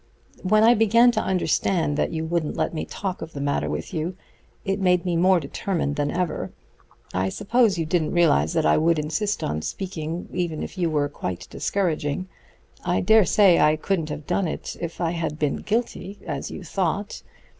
[0.41, 3.95] When I began to understand that you wouldn't let me talk of the matter to
[3.95, 4.15] you,
[4.65, 6.51] it made me more determined than ever.
[7.13, 11.07] I suppose you didn't realize that I would insist on speaking even if you were
[11.07, 12.27] quite discouraging.
[12.83, 16.63] I dare say I couldn't have done it if I had been guilty, as you
[16.63, 17.21] thought.